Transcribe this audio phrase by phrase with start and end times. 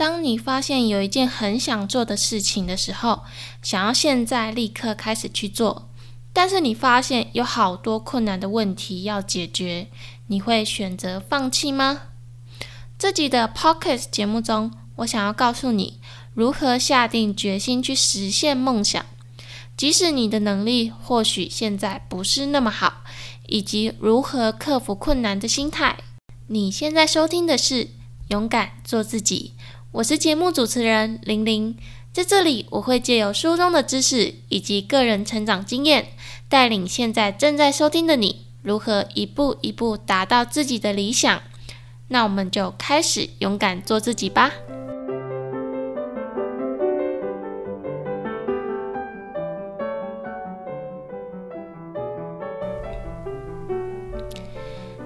[0.00, 3.20] 当你发现有一件很想做的事情的时候，
[3.60, 5.90] 想要现在立刻开始去做，
[6.32, 9.88] 但是你发现有好多困难的问题要解决，
[10.28, 12.00] 你会选择放弃吗？
[12.98, 16.00] 这集的 Pocket 节目中，我想要告诉你
[16.32, 19.04] 如何下定决心去实现梦想，
[19.76, 23.02] 即使你的能力或许现在不是那么好，
[23.48, 25.98] 以及如何克服困难的心态。
[26.46, 27.84] 你现在收听的是
[28.28, 29.52] 《勇敢做自己》。
[29.92, 31.76] 我是节目主持人玲玲，
[32.12, 36.10] 在这里我会借由书中的知识以及个人成长经验，
[36.48, 41.42] 带领现在正在收听的你，如何一步一步达到自己的理想。
[42.06, 44.52] 那我们就开始勇敢做自己吧。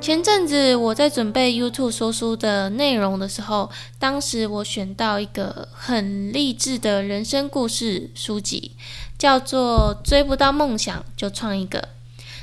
[0.00, 8.72] 前阵子我在准备 YouTube 说书的内容的时候，当时我选到一个很励志的人生故事书籍，
[9.18, 11.80] 叫做《追不到梦想就创一个》。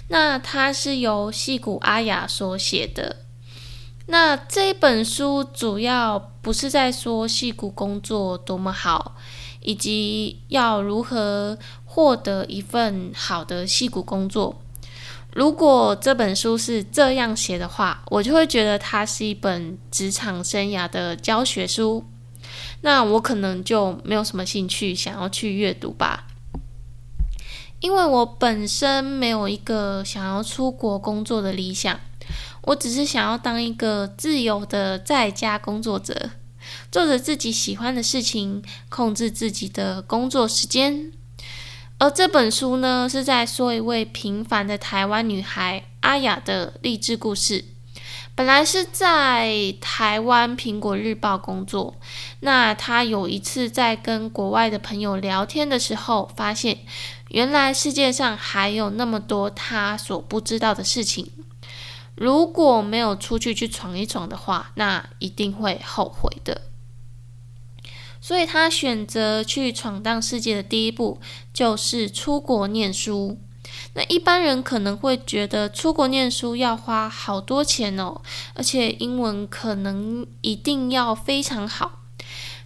[0.10, 3.16] 那它是由戏骨阿雅所写的。
[4.08, 9.16] 那这本书主要不是在说戏骨工作多么好，
[9.62, 14.62] 以及要如何获得一份好的戏骨工作。
[15.36, 22.06] 如果这本书是这样写的话，我就会觉得它是一本职场生涯的教学书，
[22.80, 26.28] 那我可能就没有什么兴趣想要去阅读吧。
[27.82, 32.00] 因为我本身没有一个想要出国工作的理想，
[32.62, 36.32] 我只是想要当一个自由的在家工作者，
[36.90, 41.12] 做着自己喜欢的事情，控制自己的工作时间。
[41.98, 47.64] 而这本书呢，是在说一位平凡的台湾女孩阿雅的励志故事。
[48.36, 51.96] 本来是在台湾苹果日报工作，
[52.42, 56.80] 那她有一次在跟国外的朋友聊天的时候，发现
[57.30, 61.32] 原来世界上还有那么多她所不知道的事情。
[62.14, 66.62] 如果没有出去去闯一闯的话，那一定会后悔的。
[68.26, 71.20] 所以他选择去闯荡世界的第一步
[71.54, 73.38] 就是出国念书。
[73.94, 78.20] 那一般人可能会觉得出国念书要花好多钱哦，
[78.56, 82.00] 而且英文可能一定要非常好。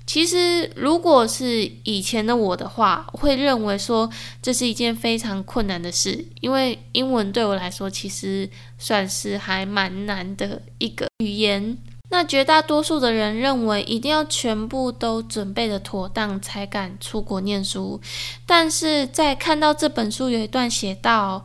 [0.05, 4.09] 其实如果是以前的我的话，会认为说
[4.41, 11.77] 这是一件非常困难的事，因为英文对我来说其实算是还蛮难的一个语言。
[12.11, 18.01] 那绝大多数的人认为一定要全部都准备的妥当才敢出国念书，
[18.47, 21.43] 但是在看到这本书有一段写到，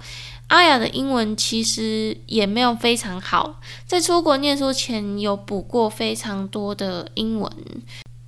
[0.48, 7.52] 阿雅的英文其实也没有非常好，在出国念书前有补过非常多的英文，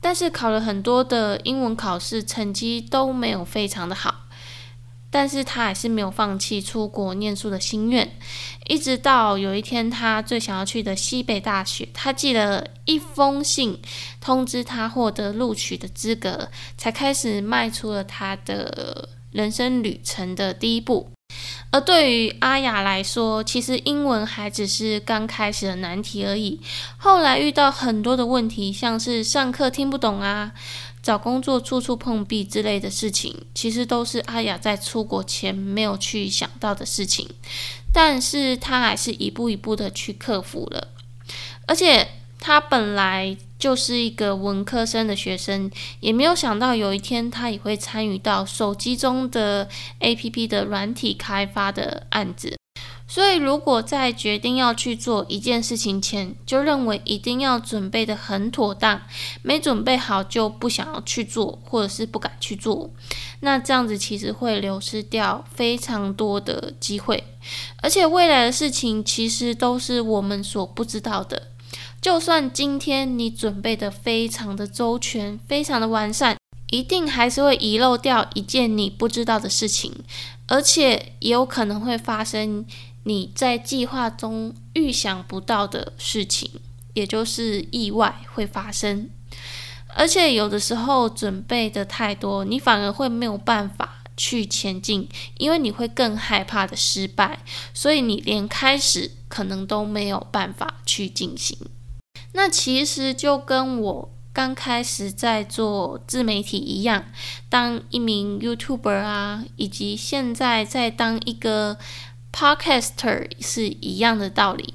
[0.00, 4.25] 但是考了很多的英文考试，成绩都没有非常的好。
[5.18, 8.06] 但是他还是没有放弃出国念书的心愿，
[8.66, 13.80] 一直到有一天，他最想要去的西北大学，他寄了一封信
[14.20, 21.08] 通知他获得录取的资格，才开始迈出了他的人生旅程的第一步。
[21.70, 26.60] 而对于阿雅来说，其实英文还只是刚开始的难题而已，
[26.98, 30.52] 后来遇到很多的问题，像是上课听不懂啊。
[31.06, 37.28] 找工作处处碰壁之类的事情，其实都是阿雅在出国前没有去想到的事情，
[37.92, 40.88] 但是她还是一步一步的去克服了。
[41.68, 42.08] 而且
[42.40, 49.68] 她本来就是一个文科生的学生，也没有想到有一天她也会参与到手机中的
[50.00, 52.56] APP 的软体开发的案子。
[53.16, 59.00] 所以，如果在决定要去做一件事情前，就认为一定要准备的很妥当，
[59.40, 62.90] 没准备好就不想要去做，或者是不敢去做，
[63.40, 67.24] 那这样子其实会流失掉非常多的机会，
[67.80, 71.44] 而且未来的事情其实都是我们所不知道的。
[72.02, 76.36] 就算今天你准备的非常的周全，非常的完善，
[76.70, 80.04] 一定还是会遗漏掉一件你不知道的事情，
[80.48, 82.66] 而且也有可能会发生。
[83.08, 86.50] 你在计划中预想不到的事情，
[86.92, 89.08] 也就是意外会发生。
[89.94, 95.08] 而且有的时候准备的太多，你反而会没有办法去前进，
[95.38, 97.38] 因为你会更害怕的失败，
[97.72, 101.56] 所以你连开始可能都没有办法去进行。
[102.32, 107.04] 那其实就跟我刚开始在做自媒体一样，
[107.48, 111.78] 当一名 YouTuber 啊，以及现在在当一个。
[112.36, 114.74] Podcaster 是一样的道理。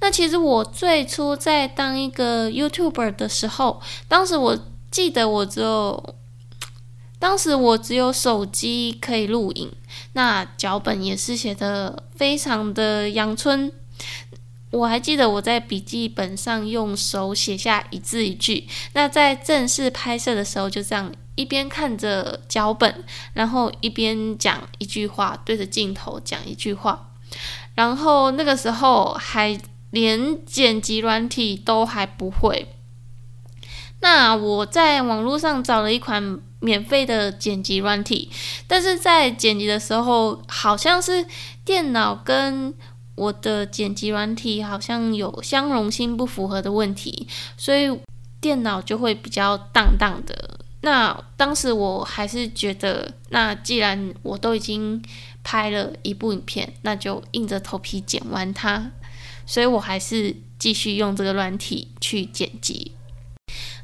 [0.00, 4.58] 那其实我最初在当一个 YouTuber 的时候，当时我
[4.90, 6.14] 记得我只有，
[7.18, 9.70] 当时我只有手机可以录影，
[10.14, 13.70] 那脚本也是写的非常的阳春。
[14.76, 18.68] 我还记得我在笔记本上用手写下一字一句。
[18.92, 27.10] 那在正式拍摄的时候，就这样一边看着脚本，然后一边讲一句话，对着镜头讲一句话。
[27.74, 29.58] 然后那个时候还
[29.90, 32.68] 连剪辑软体都还不会。
[34.00, 38.30] 那我在网络上找了一款免费的剪辑软体，
[38.66, 41.26] 但是在剪辑的时候，好像是
[41.64, 42.72] 电脑跟
[43.16, 47.26] 我的剪辑软体好像有相容性不符合的问题，
[47.56, 47.90] 所以
[48.40, 50.60] 电脑就会比较荡荡的。
[50.82, 55.02] 那当时我还是觉得，那既然我都已经
[55.42, 58.92] 拍了一部影片，那就硬着头皮剪完它。
[59.46, 62.92] 所以我还是继续用这个软体去剪辑，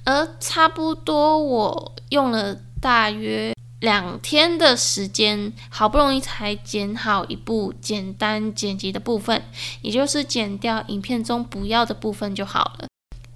[0.05, 3.55] 而差不多我用了大约。
[3.83, 9.43] 两天的时间，好不容易才剪好一部简单剪辑的部分，
[9.81, 12.87] 也就是剪掉影片中不要的部分就好了。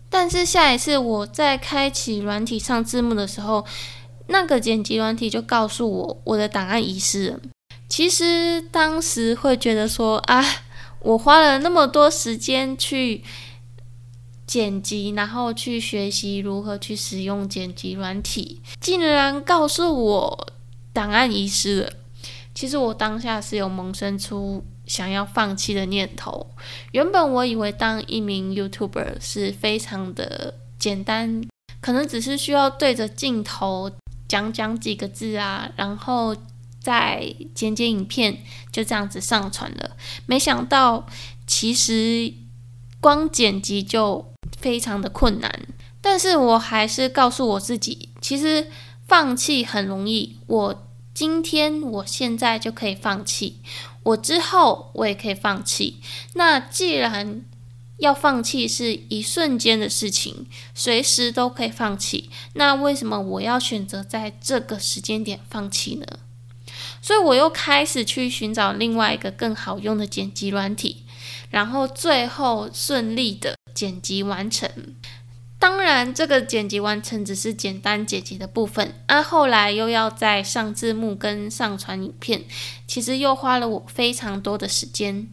[0.08, 3.66] 但是下一次我在开启软体上字幕的时候，
[4.28, 7.40] 那个剪辑软体就告诉我我的档案遗失了。
[7.88, 10.44] 其实当时会觉得说啊，
[11.00, 13.24] 我花了那么多时间去。
[14.46, 20.52] 剪辑，然后去学习如何去使用剪辑软体，竟然告诉我
[20.92, 21.92] 档案遗失了。
[22.54, 26.46] 其实我当下是有萌生出想要放弃的念头。
[26.92, 31.42] 原本我以为当一名 YouTuber 是非常的简单，
[31.80, 33.90] 可能只是需要对着镜头
[34.26, 36.34] 讲讲几个字啊，然后
[36.80, 38.38] 再剪剪影片，
[38.72, 39.96] 就这样子上传了。
[40.24, 41.06] 没想到，
[41.46, 42.32] 其实
[43.00, 44.32] 光剪辑就
[44.66, 45.48] 非常的困难，
[46.00, 48.66] 但是我还是告诉我自己，其实
[49.06, 50.38] 放弃很容易。
[50.48, 53.60] 我今天，我现在就可以放弃，
[54.02, 56.00] 我之后我也可以放弃。
[56.34, 57.42] 那既然
[57.98, 66.06] 要放弃是一瞬间的事情，随时都可以放弃，那为什么我要选择在这个时间点放弃呢？
[67.00, 71.04] 所以我又开始去寻找另外一个更好用的剪辑软体，
[71.50, 73.54] 然后最后顺利的。
[73.76, 74.70] 剪辑完成，
[75.58, 82.44] 当然这个剪辑完成只是简单剪辑的部分，啊，后来又要再上字幕跟上传影片，
[82.86, 85.28] 其实又花了我非常多的时间。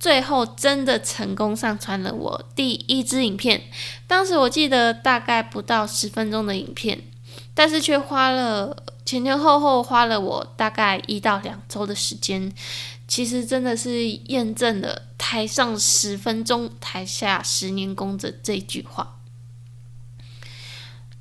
[0.00, 3.62] 最后真的成功上传了我第一支影片，
[4.08, 7.00] 当时我记得大概不到十分钟的影片，
[7.54, 12.52] 但是却花了前前后后花了我大概一到两周的时间。
[13.08, 19.20] 其实真的是验证了“台上十分钟，台下十年功”的这句话。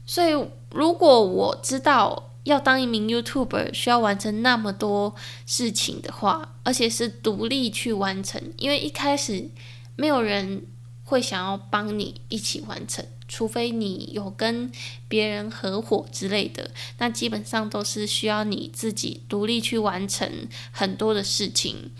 [0.05, 5.15] 所以，如果我知道要当一名 YouTuber 需要完成那么多
[5.45, 9.49] 事情的话，而且是独立去完成，因为一开始
[9.95, 10.65] 没有人
[11.05, 13.05] 会想要帮你一起完成。
[13.27, 14.71] 除非你有跟
[15.07, 16.69] 别人合伙之类的，
[16.99, 21.91] 那基本上都是需要你自己独立去完成很多的事情。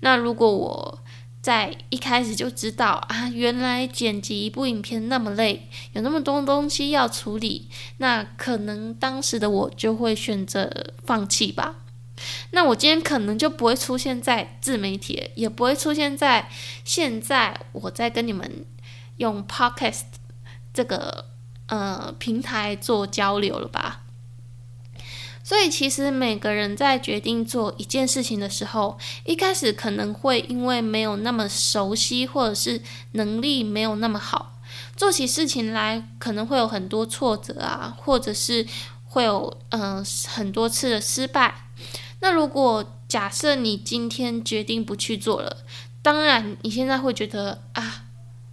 [0.00, 0.98] 那如果我
[1.40, 11.76] 在一开始就知道啊，原来剪辑一部影片那么累，有那么多东西要处理，那可能当时的我就会选择放弃吧。
[12.50, 16.48] 那我今天可能就不会出现在自媒体，也不会出现在
[16.84, 18.64] 现在我在跟你们
[19.16, 20.02] 用 Podcast。
[20.74, 21.24] 这个
[21.68, 24.02] 呃平台做交流了吧？
[25.42, 32.82] 所以其实每个人在决定做一件事情的时候，一开始可能会因为没有那么熟悉，或者是
[33.12, 34.60] 能力没有那么好，
[34.98, 38.66] 做起事情来可能会有很多挫折啊，或者是
[39.06, 41.65] 会有嗯很多次的失败。
[42.20, 45.64] 那如果假设你今天决定不去做了，
[46.02, 48.02] 当然你现在会觉得啊。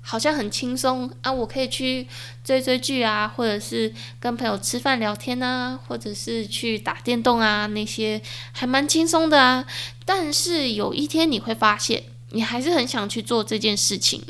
[0.06, 2.06] 好像很轻松啊，我可以去
[2.44, 9.66] 追追剧啊，或者是跟朋友吃饭聊天啊，或者是去打电动啊，那些还蛮轻松的啊。
[10.04, 14.22] 但是有一天你会发现，你还是很想去做这件事情。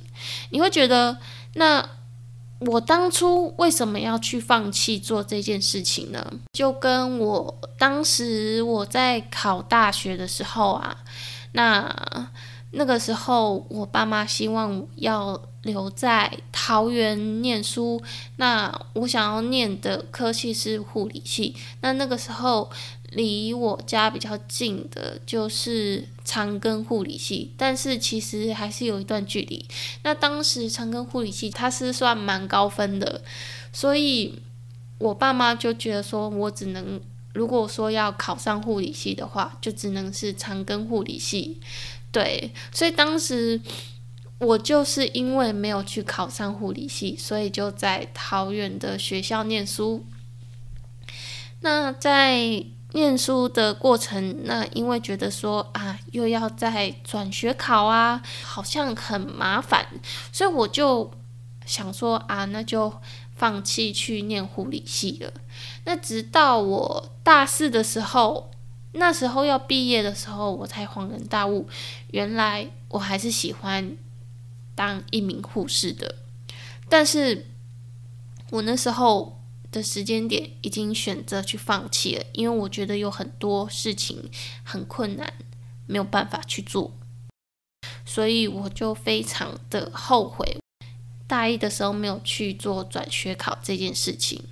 [0.52, 1.18] 你会觉得，
[1.56, 1.84] 那
[2.66, 6.26] 我当初为什么要去放弃做这件事情呢？
[6.54, 10.98] 就跟我当时我在考大学的时候啊，
[11.54, 12.30] 那
[12.72, 15.42] 那个时候我爸妈希望要。
[15.64, 18.04] 留在桃园念书。
[18.36, 21.56] 那我想要念的科系是护理系。
[21.80, 22.70] 那那个时候
[23.16, 29.66] 离我家比较近的就是长庚护理系，但是其实还是有一段距离。
[30.04, 33.22] 那当时长庚护理系它是算蛮高分的，
[33.72, 34.40] 所以
[34.98, 37.02] 我爸妈就觉得说我只能。
[37.36, 41.60] 如果说要考上护理系的话，就只能是长庚护理系。
[42.12, 43.60] 对，所以当时
[44.38, 50.06] 我就是因为没有去考上护理系，所以就在桃园的学校念书。
[51.62, 59.86] 那在念书的过程，那因为觉得说啊，又要再转学考啊，好像很麻烦，
[60.32, 61.12] 所以我就
[61.66, 62.94] 想说啊，那就。
[63.36, 65.34] 放弃去念护理系了。
[65.86, 68.52] 那直到我大四的时候，
[68.94, 71.68] 那时候要毕业的时候，我才恍然大悟，
[72.12, 73.98] 原来我还是喜欢
[74.76, 76.16] 当一名护士的。
[76.88, 77.48] 但是
[78.52, 79.43] 我那时候
[79.74, 84.30] 的时间点已经选择去放弃了，因为我觉得有很多事情
[84.64, 85.34] 很困难，
[85.86, 86.94] 没有办法去做，
[88.06, 90.58] 所以我就非常的后悔。
[91.28, 94.44] 大一的时候没有去做转学考这件事情，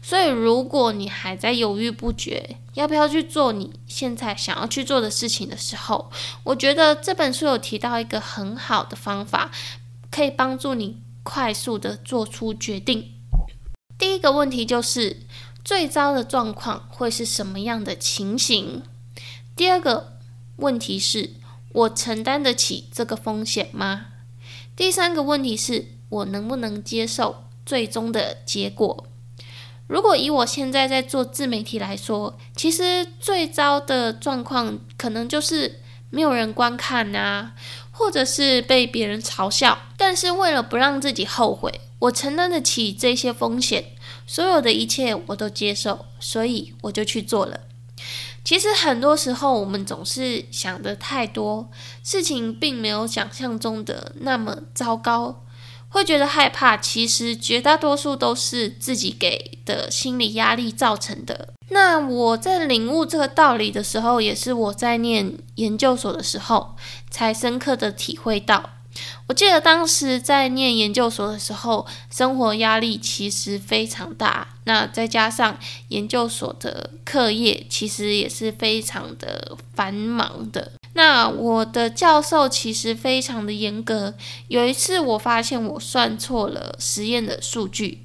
[0.00, 6.10] 所以如果你还在犹豫不决要不要去做你现在想要去做的事情的时候，
[6.44, 9.50] 我觉得这本书有提到一个很好的方法，
[10.10, 13.15] 可以帮助你快速的做出决定。
[13.98, 15.18] 第一个问题就是
[15.64, 18.82] 最糟的状况会是什么样的情形？
[19.54, 20.18] 第二个
[20.56, 21.34] 问题是
[21.72, 24.06] 我承担得起这个风险吗？
[24.74, 25.96] 第三个问题是。
[26.08, 29.08] 我能不能接受最终的结果？
[29.88, 37.54] 如果以我现在在做自媒体来说，其实最糟的状况可能就是没有人观看啊，
[37.90, 39.76] 或者是被别人嘲笑。
[39.96, 43.92] 但是为了不让自己后悔，我承担得起这些风险，
[44.26, 47.60] 所有的一切我都接受，所以我就去做了。
[48.44, 51.68] 其实很多时候我们总是想的太多，
[52.04, 55.42] 事情并没有想象中的那么糟糕。
[55.88, 61.54] 会觉得害怕，其实绝大多数都是自己给的心理压力造成的。
[61.70, 66.76] 那我在领悟这个道理的时候，也是我在念研究所的时候
[67.10, 68.70] 才深刻的体会到。
[69.26, 74.48] 我记得当时在念研究所的时候，生活压力其实非常大。
[74.64, 80.72] 那再加上研究所的课业，其实也是非常的繁忙的。
[80.94, 84.14] 那我的教授其实非常的严格。
[84.48, 88.02] 有一次我发现我算错了实验的数据，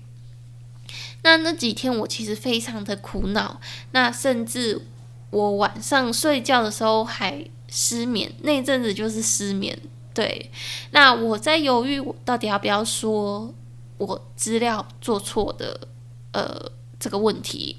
[1.24, 3.62] 那那几天我其实非常的苦恼。
[3.92, 4.86] 那甚至
[5.30, 9.80] 我晚上睡觉的时候还失眠，那阵子就是失眠。
[10.14, 10.52] 对，
[10.92, 13.54] 那我在犹豫我到底要不要说
[13.98, 15.88] 我资料做错的
[16.34, 17.78] 呃这个问题。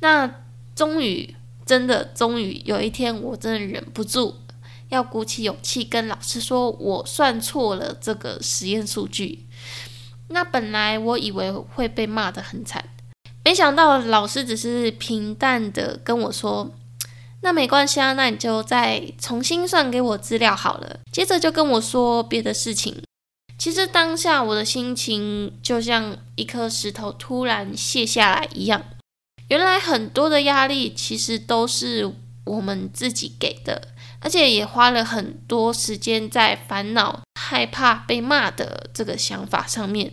[0.00, 0.42] 那
[0.74, 1.34] 终于。
[1.66, 4.34] 真的，终于有一天，我真的忍不住
[4.88, 9.46] 要鼓起勇气跟老师说，我算错了这个实验数据。
[10.30, 12.84] 那本来我以为会被骂得很惨，
[13.44, 16.68] 没想到老师只是平淡的跟我说
[17.42, 23.02] ：“那没关系啊，那你就再重新算给我资料好了。”接着就跟我说别的事情。
[23.58, 28.82] 其实当下我的心情就像一颗石头突然卸下来一样。
[29.48, 32.10] 原来很多的压力其实都是
[32.46, 33.88] 我们自己给的，
[34.20, 40.12] 而且也花了很多时间在烦恼、害怕被骂的这个想法上面。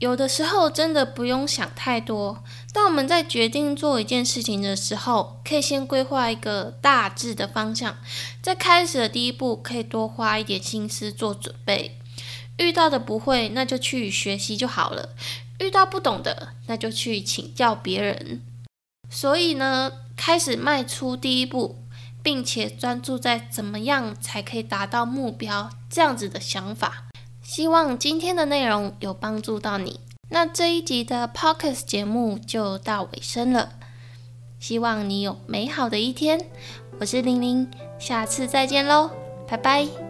[0.00, 7.96] 有的时候真的不用想太多，当我们在决定做一件事情的时候，可以先规划一个大致的方向，
[8.42, 11.98] 在开始的第一步可以多花一点心思做准备。
[12.58, 15.10] 遇到的不会，那就去学习就好了。
[15.60, 18.42] 遇到不懂的，那就去请教别人。
[19.08, 21.78] 所以呢，开始迈出第一步，
[22.22, 27.06] 并且专注在怎么样才可以达到目标这样子的想法。
[27.54, 30.00] 希望今天的内容有帮助到你。
[30.28, 33.74] 那这一集的 p o c k e t 节目就到尾声了。
[34.58, 36.50] 希望你有美好的一天。
[36.98, 39.08] 我是玲玲，下次再见喽，
[39.46, 40.03] 拜拜。